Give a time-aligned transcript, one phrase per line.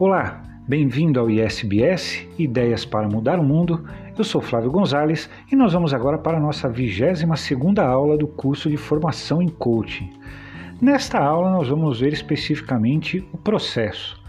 [0.00, 3.84] Olá, bem-vindo ao ISBS Ideias para Mudar o Mundo.
[4.16, 8.28] Eu sou Flávio Gonzalez e nós vamos agora para a nossa 22 segunda aula do
[8.28, 10.08] curso de formação em coaching.
[10.80, 14.22] Nesta aula nós vamos ver especificamente o processo.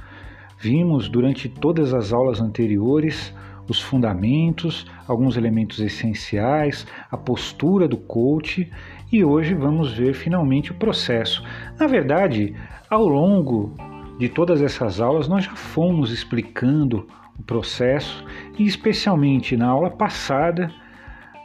[0.58, 3.32] Vimos durante todas as aulas anteriores
[3.68, 8.68] os fundamentos, alguns elementos essenciais, a postura do coach
[9.12, 11.44] e hoje vamos ver finalmente o processo.
[11.80, 12.56] Na verdade,
[12.90, 13.78] ao longo
[14.20, 17.08] de todas essas aulas, nós já fomos explicando
[17.40, 18.26] o processo
[18.58, 20.70] e, especialmente na aula passada,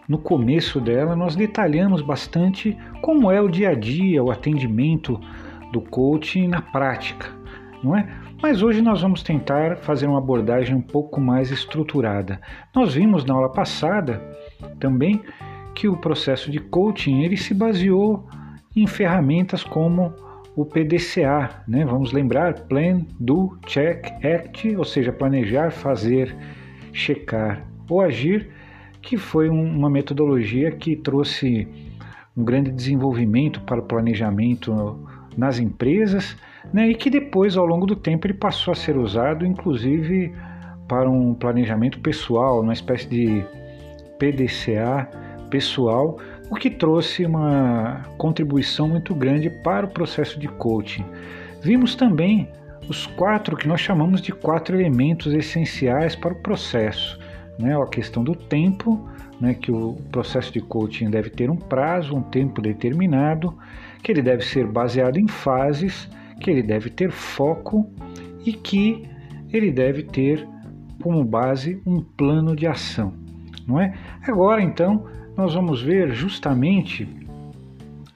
[0.08, 5.20] no começo dela, nós detalhamos bastante como é o dia a dia, o atendimento
[5.72, 7.30] do coaching na prática,
[7.82, 8.06] não é?
[8.42, 12.40] Mas hoje nós vamos tentar fazer uma abordagem um pouco mais estruturada.
[12.74, 14.20] Nós vimos na aula passada
[14.80, 15.22] também
[15.74, 18.28] que o processo de coaching ele se baseou
[18.76, 20.12] em ferramentas como
[20.56, 21.84] o PDCA, né?
[21.84, 26.34] Vamos lembrar Plan, Do, Check, Act, ou seja, planejar, fazer,
[26.92, 28.48] checar ou agir,
[29.02, 31.68] que foi uma metodologia que trouxe
[32.36, 34.98] um grande desenvolvimento para o planejamento
[35.36, 36.36] nas empresas,
[36.72, 36.88] né?
[36.88, 40.32] E que depois, ao longo do tempo, ele passou a ser usado, inclusive
[40.88, 43.44] para um planejamento pessoal, uma espécie de
[44.18, 45.08] PDCA
[45.50, 46.18] pessoal
[46.54, 51.04] o que trouxe uma contribuição muito grande para o processo de coaching.
[51.60, 52.48] Vimos também
[52.88, 57.18] os quatro que nós chamamos de quatro elementos essenciais para o processo.
[57.58, 57.76] Né?
[57.76, 59.04] A questão do tempo,
[59.40, 59.54] né?
[59.54, 63.58] que o processo de coaching deve ter um prazo, um tempo determinado,
[64.00, 66.08] que ele deve ser baseado em fases,
[66.40, 67.90] que ele deve ter foco
[68.46, 69.08] e que
[69.52, 70.46] ele deve ter
[71.02, 73.12] como base um plano de ação.
[73.66, 73.92] Não é?
[74.22, 75.04] Agora então
[75.36, 77.08] nós vamos ver justamente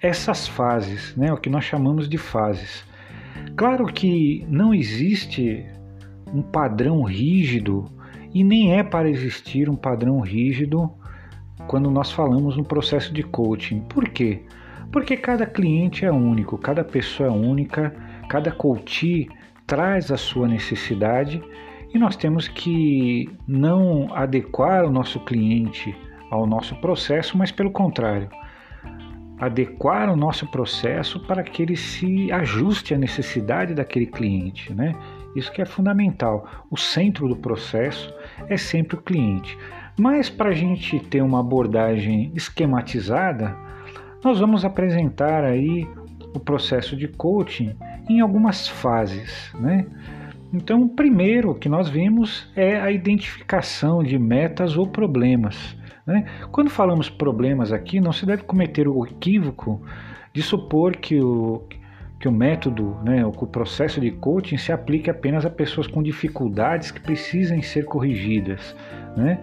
[0.01, 2.85] essas fases, né, o que nós chamamos de fases.
[3.57, 5.67] Claro que não existe
[6.33, 7.91] um padrão rígido
[8.33, 10.91] e nem é para existir um padrão rígido
[11.67, 13.81] quando nós falamos no processo de coaching.
[13.81, 14.43] Por quê?
[14.93, 17.95] Porque cada cliente é único, cada pessoa é única,
[18.29, 19.29] cada coach
[19.67, 21.43] traz a sua necessidade
[21.93, 25.95] e nós temos que não adequar o nosso cliente
[26.31, 28.29] ao nosso processo, mas pelo contrário,
[29.39, 34.95] adequar o nosso processo para que ele se ajuste à necessidade daquele cliente, né?
[35.37, 36.47] Isso que é fundamental.
[36.71, 38.13] O centro do processo
[38.49, 39.57] é sempre o cliente.
[39.99, 43.57] Mas para a gente ter uma abordagem esquematizada,
[44.25, 45.87] nós vamos apresentar aí
[46.35, 47.75] o processo de coaching
[48.09, 49.87] em algumas fases, né?
[50.53, 55.77] Então, o primeiro que nós vimos é a identificação de metas ou problemas.
[56.07, 56.25] Né?
[56.51, 59.83] Quando falamos problemas aqui, não se deve cometer o equívoco
[60.33, 61.65] de supor que o,
[62.19, 66.91] que o método, né, o processo de coaching se aplique apenas a pessoas com dificuldades
[66.91, 68.75] que precisem ser corrigidas.
[69.15, 69.39] Né?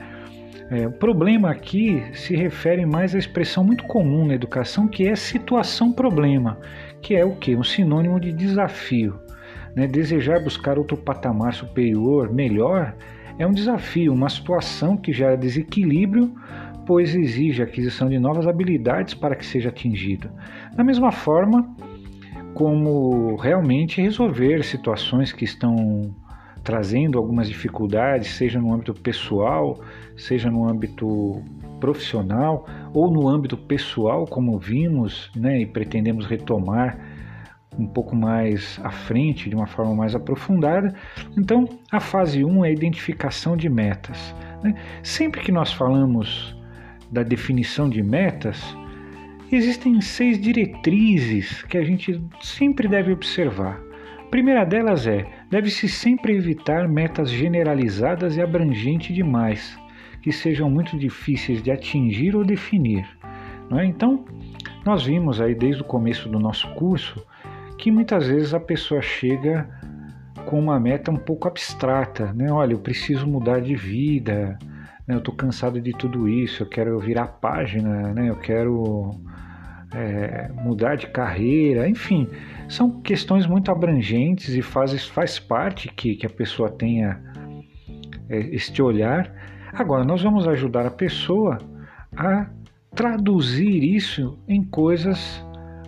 [0.72, 5.16] É, o problema aqui se refere mais à expressão muito comum na educação, que é
[5.16, 6.60] situação-problema,
[7.00, 7.56] que é o que?
[7.56, 9.25] Um sinônimo de desafio.
[9.76, 9.88] Né?
[9.88, 12.96] Desejar buscar outro patamar superior, melhor,
[13.38, 16.34] é um desafio, uma situação que gera desequilíbrio,
[16.86, 20.30] pois exige a aquisição de novas habilidades para que seja atingido.
[20.76, 21.76] Da mesma forma,
[22.54, 26.16] como realmente resolver situações que estão
[26.64, 29.80] trazendo algumas dificuldades, seja no âmbito pessoal,
[30.16, 31.44] seja no âmbito
[31.80, 36.98] profissional ou no âmbito pessoal, como vimos né, e pretendemos retomar
[37.78, 40.94] um pouco mais à frente, de uma forma mais aprofundada.
[41.38, 44.36] Então, a fase 1 é a identificação de metas.
[44.64, 44.76] Né?
[45.04, 46.56] Sempre que nós falamos
[47.12, 48.76] da definição de metas,
[49.52, 53.80] existem seis diretrizes que a gente sempre deve observar.
[54.20, 59.78] A primeira delas é: deve-se sempre evitar metas generalizadas e abrangentes demais,
[60.22, 63.06] que sejam muito difíceis de atingir ou definir.
[63.72, 63.86] É?
[63.86, 64.26] Então,
[64.86, 67.26] nós vimos aí desde o começo do nosso curso
[67.78, 69.68] que muitas vezes a pessoa chega
[70.46, 72.52] com uma meta um pouco abstrata, né?
[72.52, 74.58] Olha, eu preciso mudar de vida,
[75.08, 75.16] né?
[75.16, 78.30] eu estou cansado de tudo isso, eu quero virar página, né?
[78.30, 79.12] eu quero
[79.94, 82.28] é, mudar de carreira, enfim,
[82.68, 87.20] são questões muito abrangentes e faz, faz parte que, que a pessoa tenha
[88.30, 89.32] é, este olhar.
[89.74, 91.58] Agora, nós vamos ajudar a pessoa
[92.16, 92.48] a
[92.96, 95.44] traduzir isso em coisas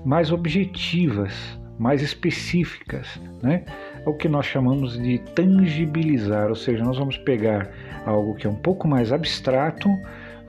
[0.05, 3.63] mais objetivas, mais específicas, né?
[4.05, 7.69] É o que nós chamamos de tangibilizar, ou seja, nós vamos pegar
[8.05, 9.89] algo que é um pouco mais abstrato,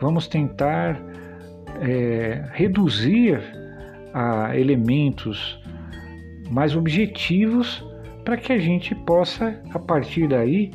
[0.00, 1.00] vamos tentar
[1.80, 3.40] é, reduzir
[4.14, 5.60] a elementos
[6.50, 7.84] mais objetivos
[8.25, 10.70] para que a gente possa, a partir daí,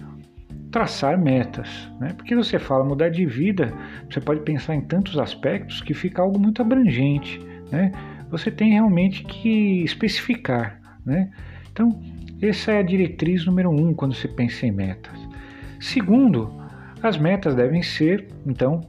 [0.71, 1.69] traçar metas.
[1.99, 2.13] Né?
[2.17, 3.73] Porque você fala mudar de vida,
[4.09, 7.39] você pode pensar em tantos aspectos que fica algo muito abrangente.
[7.71, 7.91] Né?
[8.33, 10.81] Você tem realmente que especificar.
[11.05, 11.29] Né?
[11.71, 12.01] Então,
[12.41, 15.13] essa é a diretriz número um quando se pensa em metas.
[15.79, 16.51] Segundo,
[17.03, 18.81] as metas devem ser, então,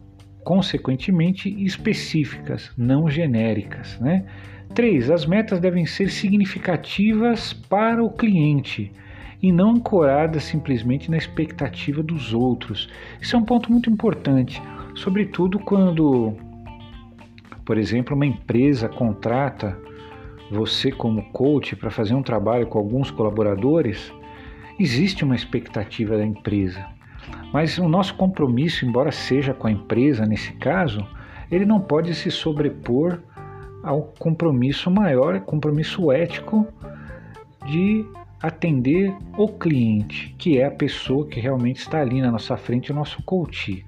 [0.42, 4.00] consequentemente específicas, não genéricas.
[4.00, 4.24] Né?
[4.74, 8.90] Três, as metas devem ser significativas para o cliente
[9.42, 12.88] e não ancoradas simplesmente na expectativa dos outros.
[13.20, 14.62] Isso é um ponto muito importante,
[14.94, 16.34] sobretudo quando,
[17.64, 19.78] por exemplo, uma empresa contrata
[20.50, 24.12] você como coach para fazer um trabalho com alguns colaboradores,
[24.78, 26.84] existe uma expectativa da empresa.
[27.52, 31.06] Mas o nosso compromisso, embora seja com a empresa nesse caso,
[31.50, 33.20] ele não pode se sobrepor
[33.82, 36.66] ao compromisso maior, compromisso ético
[37.66, 38.04] de
[38.42, 42.94] atender o cliente, que é a pessoa que realmente está ali na nossa frente, o
[42.94, 43.84] nosso coach.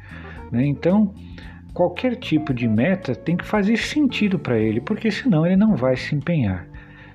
[0.50, 0.66] Né?
[0.66, 1.12] Então,
[1.76, 5.94] qualquer tipo de meta tem que fazer sentido para ele, porque senão ele não vai
[5.94, 6.66] se empenhar,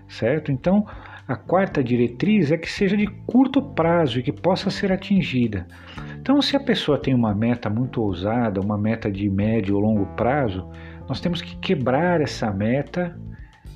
[0.07, 0.51] certo?
[0.51, 0.85] Então,
[1.27, 5.65] a quarta diretriz é que seja de curto prazo e que possa ser atingida.
[6.19, 10.05] Então, se a pessoa tem uma meta muito ousada, uma meta de médio ou longo
[10.15, 10.69] prazo,
[11.09, 13.19] nós temos que quebrar essa meta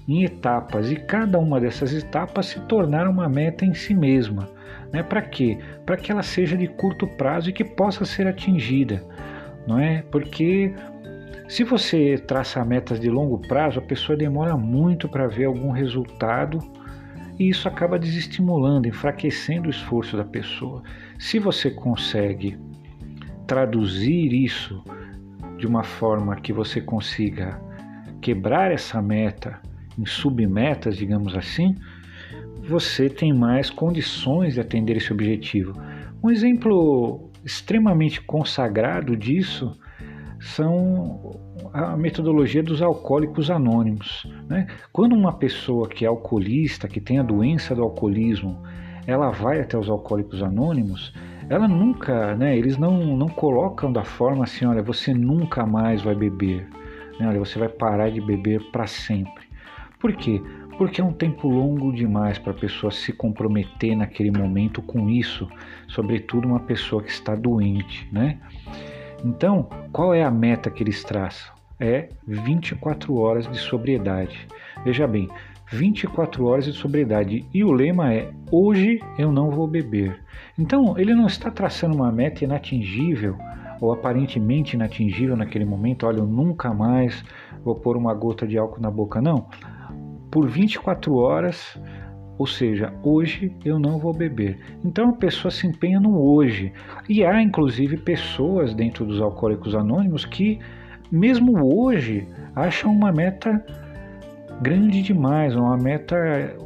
[0.07, 4.47] em etapas e cada uma dessas etapas se tornar uma meta em si mesma.
[4.93, 5.01] Né?
[5.01, 5.57] Para quê?
[5.83, 9.03] Para que ela seja de curto prazo e que possa ser atingida.
[9.67, 10.03] Não é?
[10.11, 10.73] Porque
[11.47, 16.59] se você traça metas de longo prazo, a pessoa demora muito para ver algum resultado
[17.39, 20.81] e isso acaba desestimulando, enfraquecendo o esforço da pessoa.
[21.19, 22.57] Se você consegue
[23.45, 24.83] traduzir isso
[25.57, 27.59] de uma forma que você consiga
[28.21, 29.59] quebrar essa meta
[29.97, 31.75] em submetas, digamos assim,
[32.67, 35.73] você tem mais condições de atender esse objetivo.
[36.23, 39.77] Um exemplo extremamente consagrado disso
[40.39, 41.39] são
[41.71, 44.27] a metodologia dos alcoólicos anônimos.
[44.49, 44.67] Né?
[44.91, 48.61] Quando uma pessoa que é alcoolista, que tem a doença do alcoolismo,
[49.07, 51.13] ela vai até os alcoólicos anônimos,
[51.49, 56.15] ela nunca, né, eles não, não colocam da forma assim, olha, você nunca mais vai
[56.15, 56.67] beber,
[57.19, 59.45] né, olha, você vai parar de beber para sempre.
[59.99, 60.41] Por quê?
[60.77, 65.47] Porque é um tempo longo demais para a pessoa se comprometer naquele momento com isso,
[65.87, 68.37] sobretudo uma pessoa que está doente, né?
[69.23, 71.53] Então, qual é a meta que eles traçam?
[71.79, 74.47] É 24 horas de sobriedade.
[74.83, 75.29] Veja bem,
[75.71, 80.19] 24 horas de sobriedade e o lema é: hoje eu não vou beber.
[80.59, 83.37] Então, ele não está traçando uma meta inatingível
[83.79, 87.23] ou aparentemente inatingível naquele momento, olha, eu nunca mais
[87.63, 89.47] vou pôr uma gota de álcool na boca, não
[90.35, 91.79] por 24 horas,
[92.37, 94.59] ou seja, hoje eu não vou beber.
[94.83, 96.73] Então a pessoa se empenha no hoje.
[97.07, 100.59] E há inclusive pessoas dentro dos alcoólicos anônimos que,
[101.09, 103.65] mesmo hoje, acham uma meta
[104.61, 106.17] grande demais, uma meta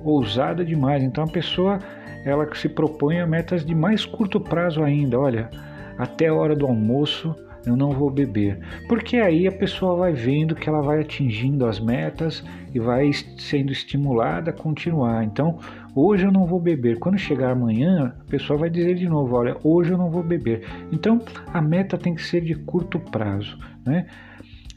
[0.04, 1.04] ousada demais.
[1.04, 1.78] Então a pessoa
[2.26, 5.20] ela se propõe a metas de mais curto prazo ainda.
[5.20, 5.48] Olha,
[5.96, 7.36] até a hora do almoço
[7.70, 8.60] eu não vou beber.
[8.88, 12.44] Porque aí a pessoa vai vendo que ela vai atingindo as metas
[12.74, 15.24] e vai sendo estimulada a continuar.
[15.24, 15.60] Então,
[15.96, 17.00] hoje eu não vou beber.
[17.00, 20.64] Quando chegar amanhã, a pessoa vai dizer de novo: olha, hoje eu não vou beber.
[20.92, 21.22] Então,
[21.54, 23.58] a meta tem que ser de curto prazo.
[23.86, 24.06] Né?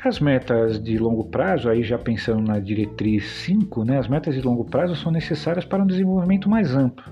[0.05, 4.41] As metas de longo prazo, aí já pensando na diretriz 5, né, as metas de
[4.41, 7.05] longo prazo são necessárias para um desenvolvimento mais amplo.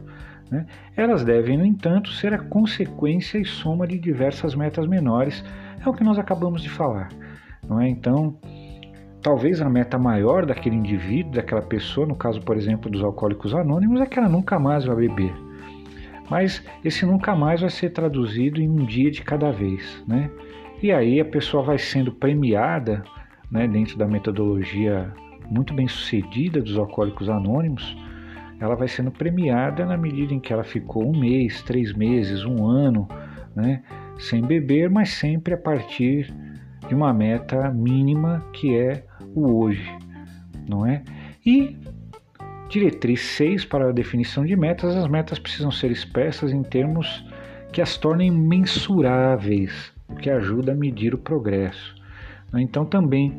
[0.50, 0.66] Né?
[0.96, 5.44] Elas devem, no entanto, ser a consequência e soma de diversas metas menores,
[5.84, 7.08] é o que nós acabamos de falar.
[7.68, 7.88] Não é?
[7.88, 8.38] Então,
[9.22, 14.00] talvez a meta maior daquele indivíduo, daquela pessoa, no caso, por exemplo, dos alcoólicos anônimos,
[14.00, 15.34] é que ela nunca mais vai beber.
[16.28, 20.02] Mas esse nunca mais vai ser traduzido em um dia de cada vez.
[20.06, 20.30] Né?
[20.82, 23.02] E aí a pessoa vai sendo premiada
[23.50, 25.12] né, dentro da metodologia
[25.50, 27.96] muito bem sucedida dos alcoólicos anônimos
[28.60, 32.66] ela vai sendo premiada na medida em que ela ficou um mês, três meses, um
[32.66, 33.08] ano,
[33.56, 33.82] né,
[34.20, 36.32] sem beber, mas sempre a partir
[36.88, 39.90] de uma meta mínima que é o hoje,
[40.68, 41.02] não é?
[41.44, 41.76] E
[42.68, 47.26] diretriz 6 para a definição de metas, as metas precisam ser expressas em termos
[47.72, 51.94] que as tornem mensuráveis, o que ajuda a medir o progresso.
[52.54, 53.32] Então também,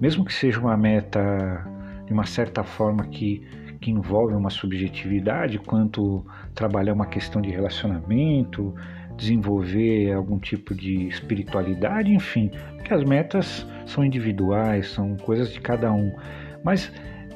[0.00, 1.66] mesmo que seja uma meta
[2.06, 3.42] de uma certa forma que
[3.86, 8.74] que envolve uma subjetividade, quanto trabalhar uma questão de relacionamento,
[9.16, 12.50] desenvolver algum tipo de espiritualidade, enfim,
[12.84, 16.12] que as metas são individuais, são coisas de cada um.
[16.62, 16.92] Mas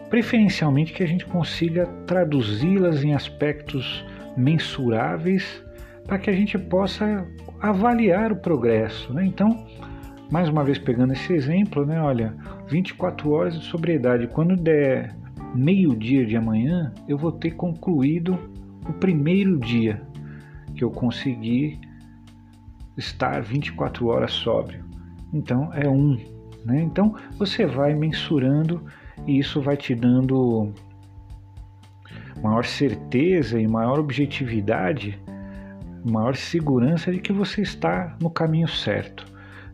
[0.08, 4.04] preferencialmente que a gente consiga traduzi-las em aspectos
[4.36, 5.64] mensuráveis
[6.06, 7.26] para que a gente possa
[7.60, 9.12] avaliar o progresso.
[9.12, 9.24] Né?
[9.26, 9.66] Então,
[10.30, 12.00] mais uma vez pegando esse exemplo, né?
[12.00, 12.34] olha,
[12.68, 15.14] 24 horas de sobriedade, quando der
[15.54, 18.38] meio-dia de amanhã, eu vou ter concluído
[18.88, 20.00] o primeiro dia
[20.80, 21.78] que eu consegui
[22.96, 24.82] estar 24 horas sóbrio.
[25.30, 26.16] Então é um.
[26.64, 26.80] Né?
[26.80, 28.82] Então você vai mensurando
[29.26, 30.72] e isso vai te dando
[32.42, 35.20] maior certeza e maior objetividade,
[36.02, 39.26] maior segurança de que você está no caminho certo.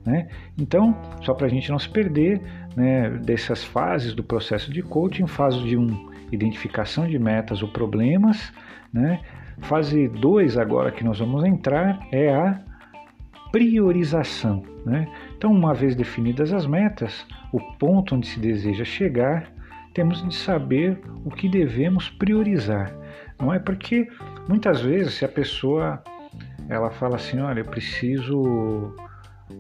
[0.05, 0.27] Né?
[0.59, 2.43] Então, só para a gente não se perder
[2.75, 8.53] né, dessas fases do processo de coaching, fase de um, identificação de metas ou problemas,
[8.93, 9.21] né?
[9.63, 12.61] Fase 2 agora que nós vamos entrar é a
[13.51, 14.63] priorização.
[14.85, 15.09] Né?
[15.37, 19.51] Então, uma vez definidas as metas, o ponto onde se deseja chegar,
[19.95, 22.93] temos de saber o que devemos priorizar.
[23.41, 24.09] Não é porque
[24.49, 26.03] muitas vezes se a pessoa
[26.69, 28.95] ela fala assim, olha, eu preciso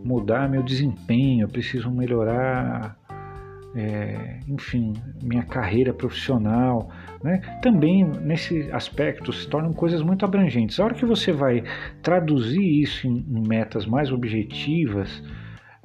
[0.05, 2.97] mudar meu desempenho, eu preciso melhorar,
[3.77, 6.91] é, enfim, minha carreira profissional,
[7.23, 7.41] né?
[7.61, 10.81] Também nesse aspecto se tornam coisas muito abrangentes.
[10.81, 11.63] A hora que você vai
[12.03, 15.23] traduzir isso em, em metas mais objetivas,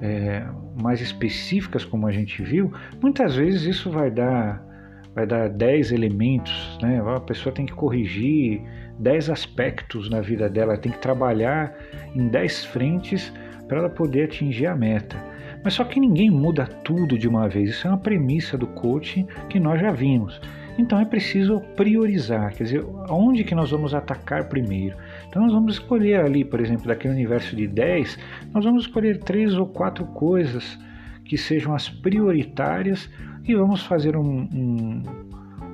[0.00, 0.42] é,
[0.80, 4.66] mais específicas, como a gente viu, muitas vezes isso vai dar
[5.14, 7.02] vai dar 10 elementos, né?
[7.14, 8.62] A pessoa tem que corrigir
[8.98, 11.76] 10 aspectos na vida dela, tem que trabalhar
[12.14, 13.30] em 10 frentes
[13.68, 15.31] para ela poder atingir a meta.
[15.64, 17.70] Mas só que ninguém muda tudo de uma vez.
[17.70, 20.40] Isso é uma premissa do coaching que nós já vimos.
[20.78, 24.96] Então é preciso priorizar, quer dizer, onde que nós vamos atacar primeiro.
[25.28, 28.18] Então nós vamos escolher ali, por exemplo, daquele universo de 10,
[28.54, 30.78] nós vamos escolher três ou quatro coisas
[31.24, 33.08] que sejam as prioritárias
[33.44, 35.02] e vamos fazer um, um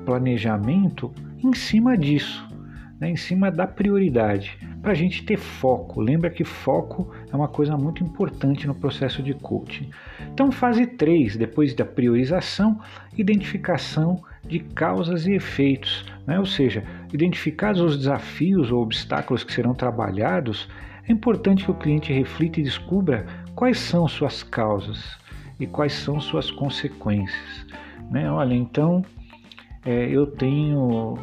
[0.05, 1.13] planejamento
[1.45, 2.48] em cima disso,
[3.01, 6.01] né, em cima da prioridade, para a gente ter foco.
[6.01, 9.91] Lembra que foco é uma coisa muito importante no processo de coaching.
[10.33, 12.81] Então, fase 3, depois da priorização,
[13.17, 16.39] identificação de causas e efeitos, né?
[16.39, 20.69] ou seja, identificados os desafios ou obstáculos que serão trabalhados,
[21.09, 25.19] é importante que o cliente reflita e descubra quais são suas causas
[25.59, 27.67] e quais são suas consequências.
[28.11, 28.31] Né?
[28.31, 29.05] Olha, então
[29.85, 31.15] é, eu tenho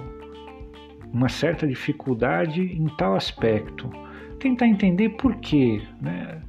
[1.15, 3.89] uma certa dificuldade em tal aspecto.
[4.37, 6.41] Tentar entender por quê, né?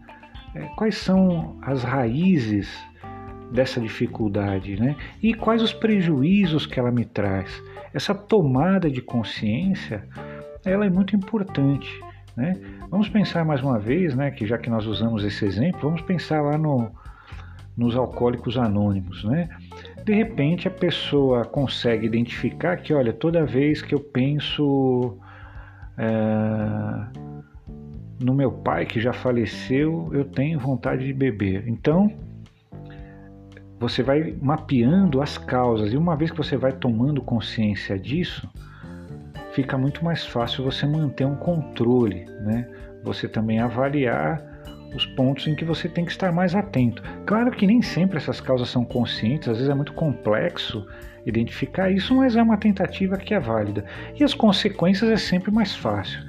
[0.56, 2.68] É, quais são as raízes
[3.52, 4.96] dessa dificuldade, né?
[5.22, 7.62] E quais os prejuízos que ela me traz.
[7.94, 10.04] Essa tomada de consciência,
[10.64, 11.88] ela é muito importante,
[12.36, 12.54] né?
[12.90, 14.32] Vamos pensar mais uma vez, né?
[14.32, 16.90] Que já que nós usamos esse exemplo, vamos pensar lá no,
[17.76, 19.48] nos alcoólicos anônimos, né?
[20.04, 25.18] De repente a pessoa consegue identificar que, olha, toda vez que eu penso
[25.98, 26.06] é,
[28.22, 31.68] no meu pai que já faleceu, eu tenho vontade de beber.
[31.68, 32.10] Então
[33.78, 38.48] você vai mapeando as causas e uma vez que você vai tomando consciência disso,
[39.52, 42.66] fica muito mais fácil você manter um controle, né?
[43.04, 44.42] Você também avaliar
[44.96, 47.02] os pontos em que você tem que estar mais atento.
[47.26, 50.86] Claro que nem sempre essas causas são conscientes, às vezes é muito complexo
[51.24, 53.84] identificar isso, mas é uma tentativa que é válida.
[54.18, 56.20] E as consequências é sempre mais fácil.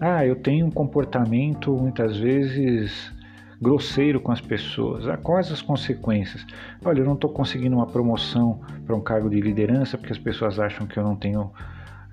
[0.00, 3.12] Ah, eu tenho um comportamento muitas vezes
[3.60, 5.08] grosseiro com as pessoas.
[5.08, 6.44] Ah, quais as consequências?
[6.84, 10.58] Olha, eu não estou conseguindo uma promoção para um cargo de liderança porque as pessoas
[10.58, 11.50] acham que eu não tenho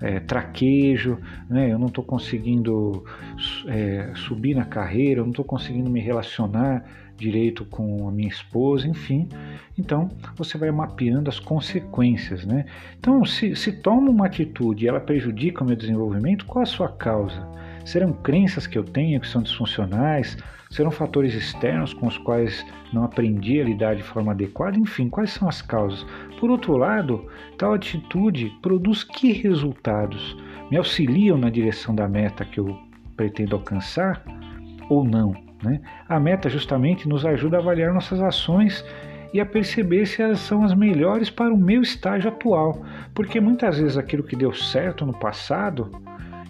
[0.00, 1.72] é, traquejo, né?
[1.72, 3.04] eu não estou conseguindo
[3.66, 6.84] é, subir na carreira, eu não estou conseguindo me relacionar
[7.16, 9.28] direito com a minha esposa, enfim.
[9.78, 12.44] Então você vai mapeando as consequências.
[12.44, 12.66] Né?
[12.98, 16.88] Então, se, se toma uma atitude e ela prejudica o meu desenvolvimento, qual a sua
[16.88, 17.46] causa?
[17.84, 20.36] Serão crenças que eu tenho que são disfuncionais?
[20.74, 24.76] Serão fatores externos com os quais não aprendi a lidar de forma adequada?
[24.76, 26.04] Enfim, quais são as causas?
[26.40, 30.36] Por outro lado, tal atitude produz que resultados?
[30.72, 32.76] Me auxiliam na direção da meta que eu
[33.16, 34.20] pretendo alcançar
[34.90, 35.32] ou não?
[35.62, 35.80] Né?
[36.08, 38.84] A meta justamente nos ajuda a avaliar nossas ações
[39.32, 43.78] e a perceber se elas são as melhores para o meu estágio atual, porque muitas
[43.78, 45.92] vezes aquilo que deu certo no passado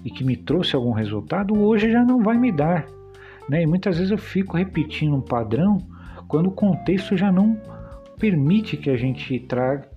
[0.03, 2.87] e que me trouxe algum resultado, hoje já não vai me dar.
[3.49, 3.63] Né?
[3.63, 5.79] E muitas vezes eu fico repetindo um padrão
[6.29, 7.61] quando o contexto já não
[8.19, 9.89] permite que a gente traga,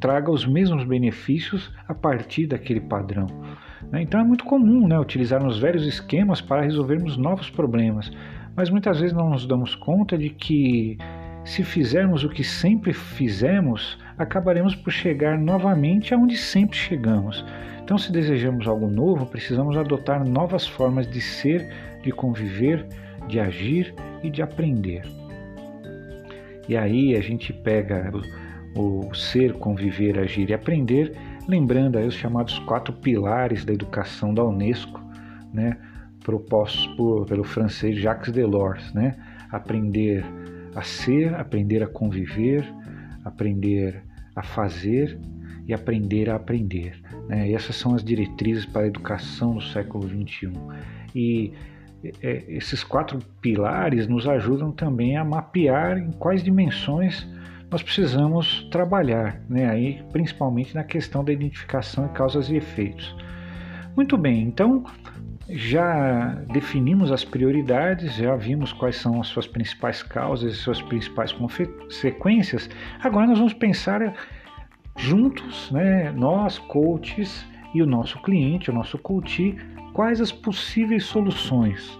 [0.00, 3.26] traga os mesmos benefícios a partir daquele padrão.
[3.90, 4.02] Né?
[4.02, 8.10] Então é muito comum né, utilizarmos velhos esquemas para resolvermos novos problemas,
[8.54, 10.96] mas muitas vezes não nos damos conta de que
[11.44, 17.44] se fizermos o que sempre fizemos, acabaremos por chegar novamente aonde sempre chegamos.
[17.82, 21.68] Então, se desejamos algo novo, precisamos adotar novas formas de ser,
[22.02, 22.84] de conviver,
[23.28, 25.02] de agir e de aprender.
[26.68, 28.10] E aí a gente pega
[28.74, 34.34] o, o ser, conviver, agir e aprender, lembrando aí os chamados quatro pilares da educação
[34.34, 35.00] da Unesco,
[35.52, 35.76] né,
[36.24, 39.14] propostos por, pelo francês Jacques Delors, né,
[39.50, 40.24] aprender
[40.74, 42.64] a ser, aprender a conviver,
[43.26, 44.02] aprender
[44.34, 45.18] a fazer
[45.66, 47.00] e aprender a aprender.
[47.28, 47.50] Né?
[47.52, 50.52] Essas são as diretrizes para a educação no século XXI.
[51.14, 51.52] E
[52.22, 57.26] é, esses quatro pilares nos ajudam também a mapear em quais dimensões
[57.70, 59.68] nós precisamos trabalhar, né?
[59.68, 63.16] Aí, principalmente na questão da identificação de causas e efeitos.
[63.96, 64.84] Muito bem, então
[65.48, 71.32] já definimos as prioridades, já vimos quais são as suas principais causas e suas principais
[71.32, 72.68] consequências.
[73.00, 74.14] Agora nós vamos pensar
[74.96, 79.54] juntos, né, nós, coaches, e o nosso cliente, o nosso coach,
[79.92, 81.98] quais as possíveis soluções.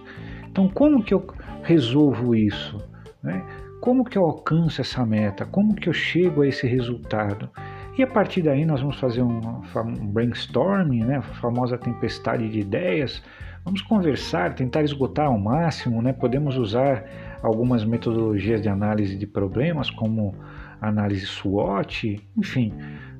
[0.49, 1.27] Então, como que eu
[1.61, 2.83] resolvo isso?
[3.21, 3.43] Né?
[3.79, 5.45] Como que eu alcanço essa meta?
[5.45, 7.49] Como que eu chego a esse resultado?
[7.97, 11.17] E a partir daí nós vamos fazer um, um brainstorming, né?
[11.17, 13.23] a famosa tempestade de ideias.
[13.65, 16.13] Vamos conversar, tentar esgotar ao máximo, né?
[16.13, 17.03] Podemos usar
[17.41, 20.35] algumas metodologias de análise de problemas, como
[20.79, 22.71] análise SWOT, enfim,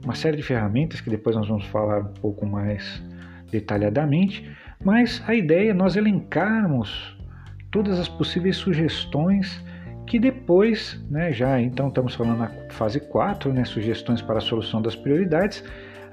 [0.04, 3.04] uma série de ferramentas que depois nós vamos falar um pouco mais
[3.52, 4.50] detalhadamente,
[4.84, 7.18] mas a ideia é nós elencarmos
[7.72, 9.64] todas as possíveis sugestões
[10.08, 14.82] que depois, né, já então estamos falando na fase 4, né, sugestões para a solução
[14.82, 15.64] das prioridades,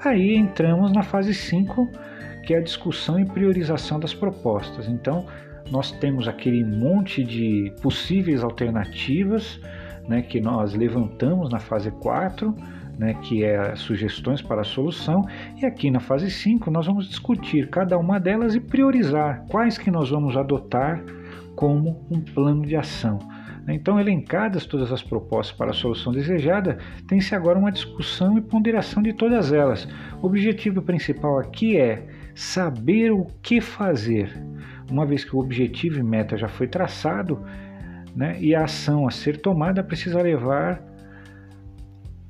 [0.05, 1.89] aí entramos na fase 5,
[2.45, 4.89] que é a discussão e priorização das propostas.
[4.89, 5.25] Então,
[5.71, 9.59] nós temos aquele monte de possíveis alternativas
[10.09, 12.55] né, que nós levantamos na fase 4,
[12.99, 15.23] né, que é sugestões para a solução,
[15.61, 19.91] e aqui na fase 5 nós vamos discutir cada uma delas e priorizar quais que
[19.91, 21.03] nós vamos adotar
[21.55, 23.19] como um plano de ação.
[23.67, 29.03] Então, elencadas todas as propostas para a solução desejada, tem-se agora uma discussão e ponderação
[29.03, 29.89] de todas elas.
[30.21, 34.31] O objetivo principal aqui é saber o que fazer.
[34.91, 37.43] Uma vez que o objetivo e meta já foi traçado,
[38.15, 40.83] né, e a ação a ser tomada precisa levar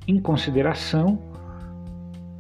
[0.07, 1.19] em consideração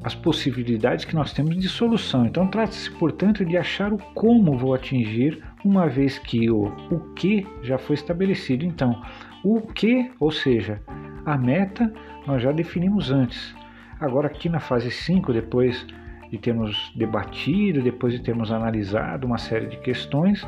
[0.04, 2.26] as possibilidades que nós temos de solução.
[2.26, 7.46] Então, trata-se, portanto, de achar o como vou atingir, uma vez que o, o que
[7.62, 8.64] já foi estabelecido.
[8.64, 9.02] Então,
[9.42, 10.80] o que, ou seja,
[11.24, 11.92] a meta,
[12.26, 13.54] nós já definimos antes.
[13.98, 15.86] Agora, aqui na fase 5, depois
[16.30, 20.44] de termos debatido, depois de termos analisado uma série de questões,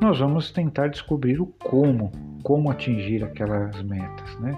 [0.00, 4.38] nós vamos tentar descobrir o como, como atingir aquelas metas.
[4.40, 4.56] Né?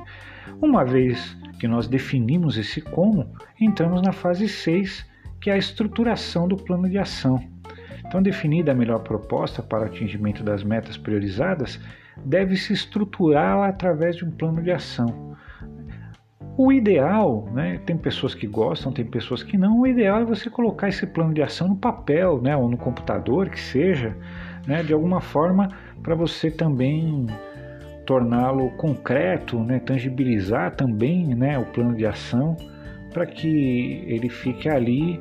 [0.61, 5.07] Uma vez que nós definimos esse como, entramos na fase 6,
[5.41, 7.43] que é a estruturação do plano de ação.
[8.09, 11.79] Então, definida a melhor proposta para o atingimento das metas priorizadas,
[12.25, 15.37] deve-se estruturá-la através de um plano de ação.
[16.57, 20.49] O ideal, né, tem pessoas que gostam, tem pessoas que não, o ideal é você
[20.49, 24.17] colocar esse plano de ação no papel, né, ou no computador, que seja,
[24.67, 25.69] né, de alguma forma
[26.03, 27.27] para você também
[28.07, 32.57] torná-lo concreto, né, tangibilizar também né, o plano de ação
[33.13, 35.21] para que ele fique ali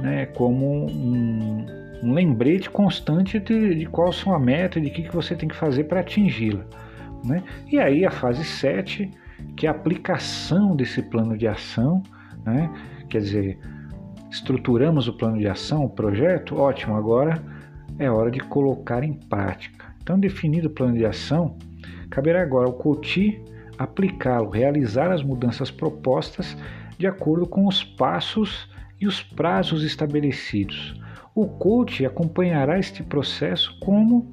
[0.00, 5.02] né, como um, um lembrete constante de, de, qual são a meta e de que,
[5.02, 6.64] que você tem que fazer para atingi-la.
[7.24, 7.42] Né?
[7.70, 9.10] E aí a fase 7,
[9.56, 12.02] que é a aplicação desse plano de ação,
[12.44, 12.68] né?
[13.08, 13.58] quer dizer,
[14.30, 17.40] estruturamos o plano de ação, o projeto, ótimo, agora
[17.98, 19.94] é hora de colocar em prática.
[20.02, 21.56] Então, definido o plano de ação,
[22.10, 23.40] caberá agora ao coach
[23.78, 26.56] aplicá-lo, realizar as mudanças propostas
[26.98, 28.68] de acordo com os passos
[29.00, 31.00] e os prazos estabelecidos.
[31.34, 34.30] O coach acompanhará este processo como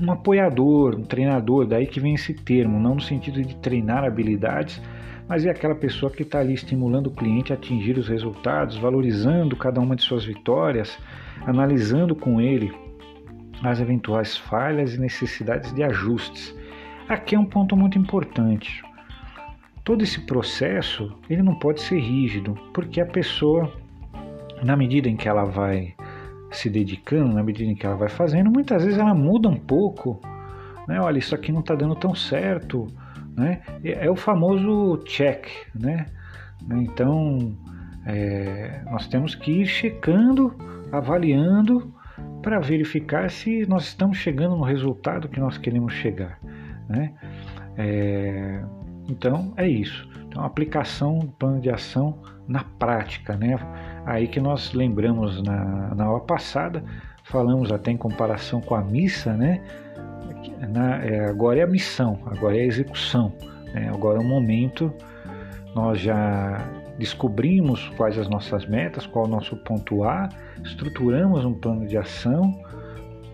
[0.00, 4.80] um apoiador, um treinador, daí que vem esse termo, não no sentido de treinar habilidades,
[5.28, 9.56] mas é aquela pessoa que está ali estimulando o cliente a atingir os resultados, valorizando
[9.56, 10.98] cada uma de suas vitórias,
[11.44, 12.72] analisando com ele
[13.62, 16.54] as eventuais falhas e necessidades de ajustes.
[17.08, 18.82] Aqui é um ponto muito importante.
[19.84, 23.70] Todo esse processo ele não pode ser rígido, porque a pessoa,
[24.62, 25.94] na medida em que ela vai
[26.58, 30.20] se dedicando, na medida em que ela vai fazendo, muitas vezes ela muda um pouco.
[30.88, 30.98] Né?
[31.00, 32.86] Olha, isso aqui não está dando tão certo.
[33.36, 33.60] Né?
[33.84, 35.46] É o famoso check.
[35.74, 36.06] Né?
[36.72, 37.56] Então,
[38.06, 40.54] é, nós temos que ir checando
[40.92, 41.92] avaliando
[42.42, 46.38] para verificar se nós estamos chegando no resultado que nós queremos chegar.
[46.88, 47.12] Né?
[47.76, 48.62] É,
[49.08, 50.08] então é isso.
[50.26, 53.56] Então, aplicação do plano de ação na prática, né?
[54.06, 56.82] Aí que nós lembramos na, na aula passada,
[57.24, 59.60] falamos até em comparação com a missa, né?
[60.68, 63.32] Na, é, agora é a missão, agora é a execução.
[63.74, 63.90] Né?
[63.92, 64.94] Agora é o momento,
[65.74, 70.28] nós já descobrimos quais as nossas metas, qual o nosso ponto A,
[70.64, 72.58] estruturamos um plano de ação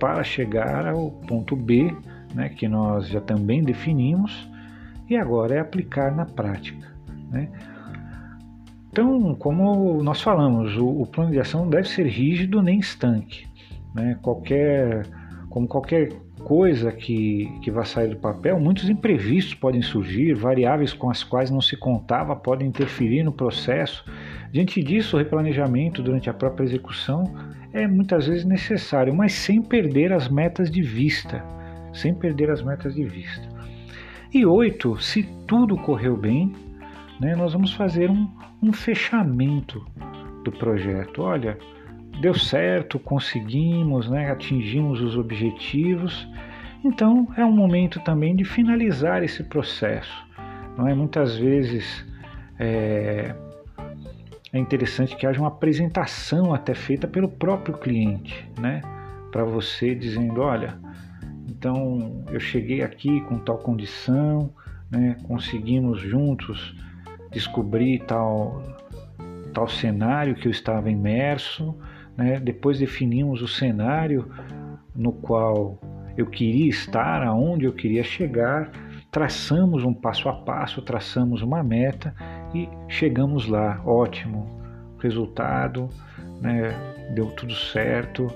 [0.01, 1.95] para chegar ao ponto B,
[2.35, 4.51] né, que nós já também definimos,
[5.09, 6.89] e agora é aplicar na prática.
[7.31, 7.49] Né?
[8.93, 13.47] Então, como nós falamos, o, o, plano de ação deve ser rígido nem estanque.
[13.95, 14.19] Né?
[14.21, 15.07] Qualquer,
[15.49, 16.11] como qualquer
[16.45, 21.51] coisa que, que vai sair do papel, muitos imprevistos podem surgir, variáveis com as quais
[21.51, 24.05] não se contava podem interferir no processo.
[24.53, 27.25] Diante disso, o replanejamento durante a própria execução
[27.73, 31.43] é muitas vezes necessário, mas sem perder as metas de vista.
[31.95, 33.49] Sem perder as metas de vista.
[34.35, 36.53] E oito, se tudo correu bem,
[37.23, 38.29] né, nós vamos fazer um,
[38.61, 39.87] um fechamento
[40.43, 41.23] do projeto.
[41.23, 41.57] Olha,
[42.21, 46.29] deu certo, conseguimos, né, atingimos os objetivos.
[46.85, 50.27] Então é um momento também de finalizar esse processo.
[50.77, 52.05] Não é muitas vezes
[52.59, 53.37] é,
[54.53, 58.81] é interessante que haja uma apresentação até feita pelo próprio cliente, né,
[59.31, 60.77] para você dizendo, olha,
[61.49, 64.53] então eu cheguei aqui com tal condição,
[64.91, 66.75] né, conseguimos juntos
[67.33, 68.63] descobrir tal
[69.53, 71.77] tal cenário que eu estava imerso
[72.17, 72.39] né?
[72.41, 74.31] Depois definimos o cenário
[74.95, 75.79] no qual
[76.17, 78.71] eu queria estar, aonde eu queria chegar,
[79.11, 82.15] traçamos um passo a passo, traçamos uma meta
[82.55, 83.81] e chegamos lá.
[83.85, 84.47] Ótimo,
[84.99, 85.89] resultado,
[86.41, 86.75] né?
[87.15, 88.27] deu tudo certo.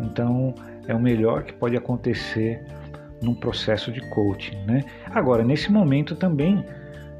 [0.00, 0.54] Então
[0.86, 2.64] é o melhor que pode acontecer
[3.20, 4.56] num processo de coaching.
[4.64, 4.84] Né?
[5.10, 6.64] Agora, nesse momento também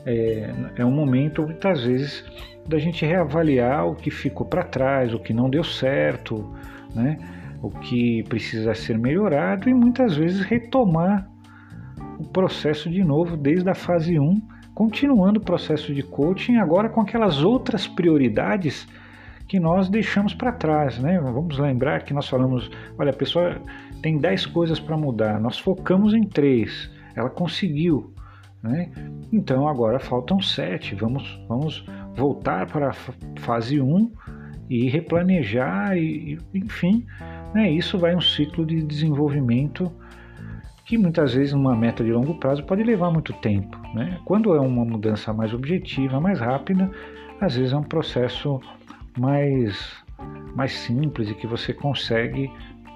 [0.06, 2.24] é, é um momento muitas vezes
[2.66, 6.54] da gente reavaliar o que ficou para trás, o que não deu certo,
[6.94, 7.18] né?
[7.62, 11.28] o que precisa ser melhorado e muitas vezes retomar
[12.18, 14.40] o processo de novo desde a fase 1,
[14.74, 18.86] continuando o processo de coaching agora com aquelas outras prioridades
[19.48, 21.20] que nós deixamos para trás, né?
[21.20, 23.60] Vamos lembrar que nós falamos, olha, a pessoa
[24.02, 28.13] tem 10 coisas para mudar, nós focamos em três, ela conseguiu,
[28.64, 28.90] né?
[29.30, 31.84] Então agora faltam sete, vamos, vamos
[32.16, 32.94] voltar para a
[33.40, 34.10] fase 1
[34.70, 37.06] e replanejar, e, enfim,
[37.54, 39.92] né, isso vai um ciclo de desenvolvimento
[40.86, 43.78] que muitas vezes uma meta de longo prazo pode levar muito tempo.
[43.94, 44.18] Né?
[44.24, 46.90] Quando é uma mudança mais objetiva, mais rápida,
[47.40, 48.60] às vezes é um processo
[49.18, 49.94] mais,
[50.54, 52.50] mais simples e que você consegue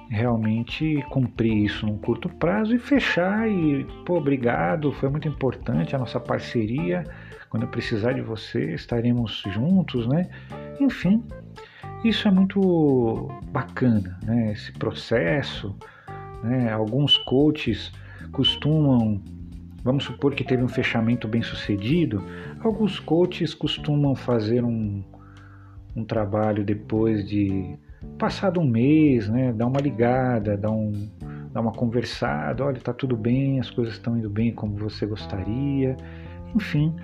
[0.09, 5.99] realmente cumprir isso num curto prazo e fechar e, pô, obrigado, foi muito importante a
[5.99, 7.05] nossa parceria
[7.51, 10.29] quando eu precisar de você, estaremos juntos, né?
[10.81, 11.25] Enfim,
[12.05, 14.53] isso é muito bacana, né?
[14.53, 15.75] Esse processo,
[16.43, 16.71] né?
[16.71, 17.91] Alguns coaches
[18.33, 19.21] costumam,
[19.83, 22.23] vamos supor que teve um fechamento bem sucedido,
[22.61, 25.03] alguns coaches costumam fazer um,
[25.97, 27.79] um trabalho depois de
[28.19, 29.53] passado um mês, né?
[29.53, 31.09] Dar uma ligada, dar um
[31.53, 35.97] dar uma conversada, olha, tá tudo bem, as coisas estão indo bem como você gostaria,
[36.55, 36.95] enfim,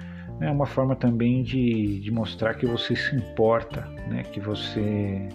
[0.41, 4.23] é uma forma também de, de mostrar que você se importa, né?
[4.23, 5.29] que você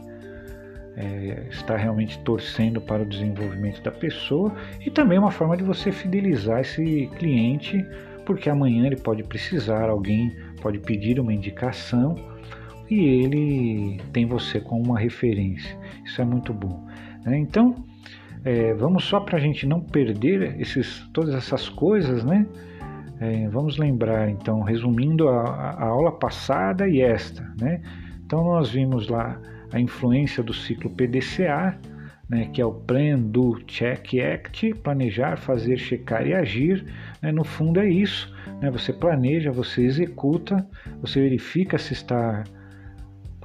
[0.95, 4.53] é, está realmente torcendo para o desenvolvimento da pessoa
[4.85, 7.85] e também uma forma de você fidelizar esse cliente,
[8.25, 12.15] porque amanhã ele pode precisar, alguém pode pedir uma indicação
[12.89, 15.77] e ele tem você como uma referência.
[16.03, 16.87] Isso é muito bom.
[17.25, 17.37] Né?
[17.37, 17.75] Então,
[18.43, 22.45] é, vamos só para a gente não perder esses, todas essas coisas, né?
[23.19, 27.81] É, vamos lembrar, então, resumindo a, a, aula passada e esta, né?
[28.25, 29.37] Então, nós vimos lá
[29.73, 31.77] a influência do ciclo PDCA,
[32.29, 36.85] né, que é o Plan, Do, Check, Act, planejar, fazer, checar e agir.
[37.21, 37.31] Né?
[37.31, 38.69] No fundo é isso, né?
[38.69, 40.65] você planeja, você executa,
[41.01, 42.43] você verifica se está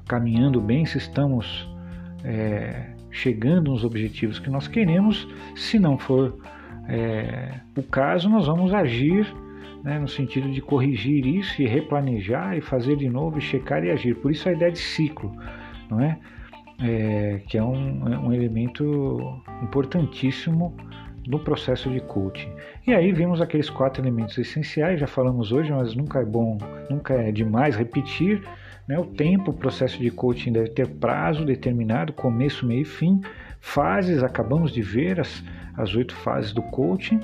[0.06, 1.68] caminhando bem, se estamos
[2.24, 5.26] é, chegando nos objetivos que nós queremos.
[5.54, 6.38] Se não for
[6.88, 9.26] é, o caso, nós vamos agir
[9.82, 13.90] né, no sentido de corrigir isso e replanejar e fazer de novo, e checar e
[13.90, 14.16] agir.
[14.16, 15.30] Por isso a ideia de ciclo,
[15.90, 16.18] não é?
[16.80, 20.74] é que é um, é um elemento importantíssimo
[21.26, 22.50] no processo de coaching.
[22.86, 26.58] E aí vimos aqueles quatro elementos essenciais, já falamos hoje, mas nunca é bom,
[26.90, 28.42] nunca é demais repetir.
[28.88, 28.98] Né?
[28.98, 33.20] O tempo, o processo de coaching deve ter prazo determinado, começo, meio e fim.
[33.60, 35.42] Fases, acabamos de ver as,
[35.76, 37.20] as oito fases do coaching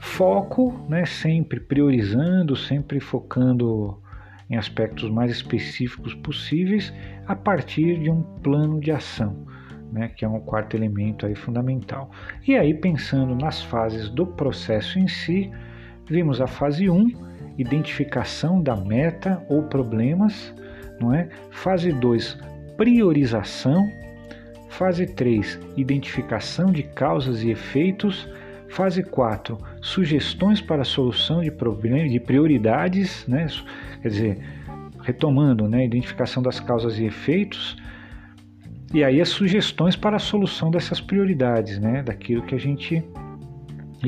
[0.00, 3.98] foco, né, sempre priorizando, sempre focando
[4.48, 6.92] em aspectos mais específicos possíveis
[7.26, 9.46] a partir de um plano de ação,
[9.92, 12.10] né, que é um quarto elemento aí fundamental.
[12.48, 15.50] E aí pensando nas fases do processo em si,
[16.08, 20.54] vimos a fase 1, identificação da meta ou problemas,
[21.00, 21.28] não é?
[21.50, 22.38] Fase 2,
[22.76, 23.90] priorização.
[24.68, 28.28] Fase 3, identificação de causas e efeitos.
[28.68, 33.48] Fase 4, sugestões para solução de problemas, de prioridades, né?
[34.00, 34.38] Quer dizer,
[35.02, 37.76] retomando, né, identificação das causas e efeitos.
[38.92, 43.02] E aí as sugestões para a solução dessas prioridades, né, daquilo que a gente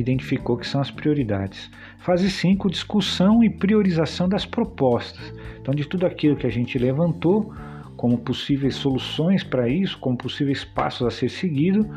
[0.01, 1.71] identificou que são as prioridades.
[1.99, 5.33] Fase 5, discussão e priorização das propostas.
[5.61, 7.55] Então, de tudo aquilo que a gente levantou
[7.97, 11.89] como possíveis soluções para isso, como possíveis passos a ser seguido,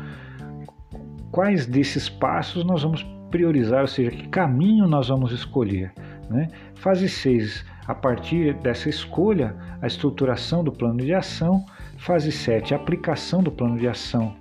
[1.32, 5.92] quais desses passos nós vamos priorizar, ou seja, que caminho nós vamos escolher.
[6.30, 6.48] Né?
[6.74, 11.64] Fase 6, a partir dessa escolha, a estruturação do plano de ação.
[11.98, 14.36] Fase 7, a aplicação do plano de ação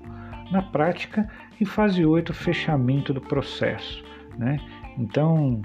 [0.52, 1.28] na prática
[1.60, 4.04] e fase 8, fechamento do processo.
[4.38, 4.60] Né?
[4.98, 5.62] Então,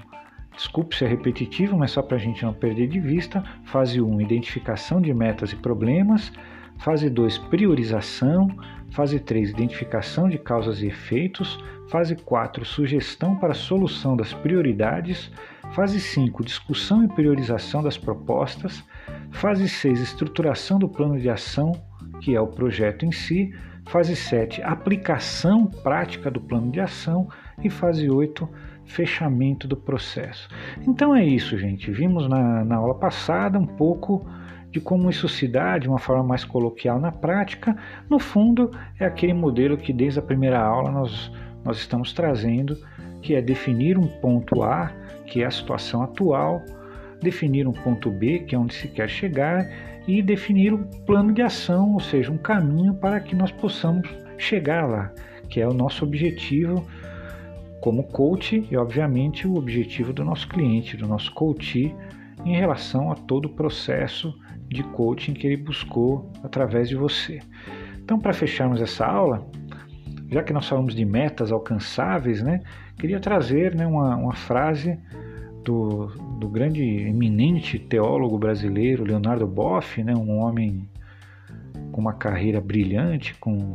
[0.55, 5.01] desculpe ser repetitivo, mas só para a gente não perder de vista: fase 1, identificação
[5.01, 6.31] de metas e problemas.
[6.77, 8.47] Fase 2, priorização.
[8.91, 11.63] Fase 3, identificação de causas e efeitos.
[11.89, 15.31] Fase 4, sugestão para solução das prioridades.
[15.73, 18.83] Fase 5, discussão e priorização das propostas.
[19.31, 21.71] Fase 6, estruturação do plano de ação,
[22.19, 23.53] que é o projeto em si.
[23.87, 27.27] Fase 7, aplicação prática do plano de ação.
[27.63, 28.47] E fase 8,
[28.85, 30.49] fechamento do processo.
[30.87, 31.91] Então é isso, gente.
[31.91, 34.25] Vimos na, na aula passada um pouco
[34.71, 37.75] de como isso se dá de uma forma mais coloquial na prática.
[38.09, 41.31] No fundo, é aquele modelo que desde a primeira aula nós,
[41.63, 42.77] nós estamos trazendo,
[43.21, 44.91] que é definir um ponto A,
[45.25, 46.63] que é a situação atual,
[47.21, 49.67] definir um ponto B, que é onde se quer chegar,
[50.07, 54.87] e definir um plano de ação, ou seja, um caminho para que nós possamos chegar
[54.87, 55.13] lá,
[55.49, 56.85] que é o nosso objetivo
[57.81, 61.95] como coach e, obviamente, o objetivo do nosso cliente, do nosso coach,
[62.45, 64.33] em relação a todo o processo
[64.67, 67.39] de coaching que ele buscou através de você.
[68.03, 69.45] Então, para fecharmos essa aula,
[70.29, 72.61] já que nós falamos de metas alcançáveis, né,
[72.97, 74.97] queria trazer né, uma, uma frase
[75.63, 76.07] do,
[76.41, 80.89] do grande eminente teólogo brasileiro Leonardo Boff, né, um homem
[81.91, 83.73] com uma carreira brilhante, com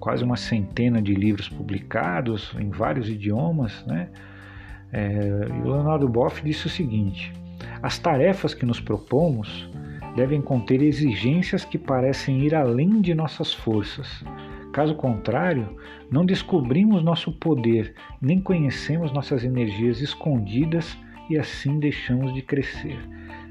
[0.00, 4.08] quase uma centena de livros publicados em vários idiomas, né?
[4.90, 7.30] É, e o Leonardo Boff disse o seguinte:
[7.82, 9.68] as tarefas que nos propomos
[10.16, 14.24] devem conter exigências que parecem ir além de nossas forças.
[14.72, 15.76] Caso contrário,
[16.10, 20.96] não descobrimos nosso poder, nem conhecemos nossas energias escondidas
[21.32, 22.98] e assim deixamos de crescer.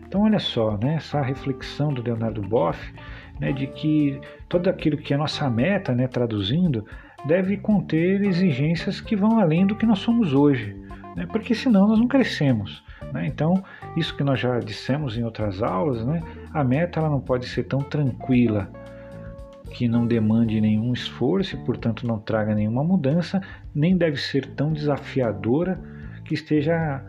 [0.05, 2.93] Então, olha só, né, essa reflexão do Leonardo Boff,
[3.39, 6.85] né, de que todo aquilo que é nossa meta, né, traduzindo,
[7.25, 10.75] deve conter exigências que vão além do que nós somos hoje,
[11.15, 12.83] né, porque senão nós não crescemos.
[13.13, 13.25] Né?
[13.25, 13.63] Então,
[13.95, 16.21] isso que nós já dissemos em outras aulas, né,
[16.53, 18.69] a meta ela não pode ser tão tranquila,
[19.71, 23.41] que não demande nenhum esforço e, portanto, não traga nenhuma mudança,
[23.73, 25.79] nem deve ser tão desafiadora
[26.25, 27.01] que esteja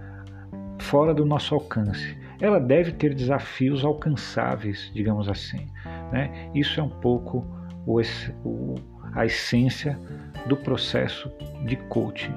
[0.93, 2.15] fora do nosso alcance.
[2.39, 5.67] Ela deve ter desafios alcançáveis, digamos assim.
[6.13, 6.51] Né?
[6.55, 7.47] Isso é um pouco
[7.87, 7.99] o,
[8.45, 8.75] o,
[9.15, 9.99] a essência
[10.47, 11.33] do processo
[11.65, 12.35] de coaching.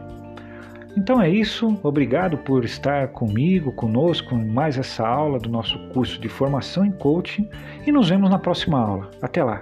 [0.95, 6.17] Então é isso, obrigado por estar comigo, conosco em mais essa aula do nosso curso
[6.21, 7.49] de formação em coaching
[7.85, 9.11] e nos vemos na próxima aula.
[9.21, 9.61] Até lá!